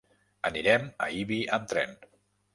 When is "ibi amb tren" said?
1.19-1.95